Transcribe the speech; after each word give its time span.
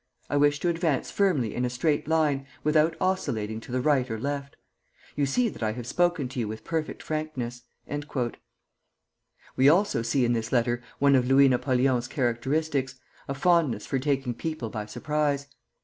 I 0.31 0.35
wish 0.37 0.59
to 0.61 0.67
advance 0.69 1.11
firmly 1.11 1.53
in 1.53 1.63
a 1.63 1.69
straight 1.69 2.07
line, 2.07 2.47
without 2.63 2.95
oscillating 2.99 3.59
to 3.59 3.71
the 3.71 3.81
right 3.81 4.09
or 4.09 4.19
left. 4.19 4.55
You 5.15 5.27
see 5.27 5.47
that 5.49 5.61
I 5.61 5.73
have 5.73 5.85
spoken 5.85 6.27
to 6.29 6.39
you 6.39 6.47
with 6.47 6.63
perfect 6.63 7.03
frankness." 7.03 7.61
We 9.55 9.69
also 9.69 10.01
see 10.01 10.25
in 10.25 10.33
this 10.33 10.51
letter 10.51 10.81
one 10.97 11.13
of 11.15 11.27
Louis 11.27 11.49
Napoleon's 11.49 12.07
characteristics, 12.07 12.95
a 13.27 13.35
fondness 13.35 13.85
for 13.85 13.99
taking 13.99 14.33
people 14.33 14.71
by 14.71 14.87
surprise. 14.87 15.45